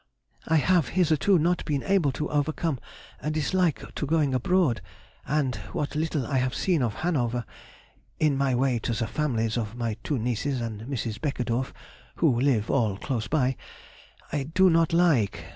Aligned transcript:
I 0.47 0.55
have 0.55 0.87
hitherto 0.97 1.37
not 1.37 1.63
been 1.63 1.83
able 1.83 2.11
to 2.13 2.27
overcome 2.31 2.79
a 3.19 3.29
dislike 3.29 3.83
to 3.93 4.07
going 4.07 4.33
abroad, 4.33 4.81
and 5.27 5.55
what 5.73 5.93
little 5.93 6.25
I 6.25 6.37
have 6.39 6.55
seen 6.55 6.81
of 6.81 6.91
Hanover 7.05 7.45
(in 8.19 8.35
my 8.35 8.55
way 8.55 8.79
to 8.79 8.93
the 8.93 9.05
families 9.05 9.59
of 9.59 9.75
my 9.75 9.97
two 10.03 10.17
nieces 10.17 10.59
and 10.59 10.81
Mrs. 10.85 11.21
Beckedorff, 11.21 11.71
who 12.15 12.39
live 12.39 12.71
all 12.71 12.97
close 12.97 13.27
by) 13.27 13.55
I 14.33 14.41
do 14.55 14.71
not 14.71 14.91
like! 14.91 15.45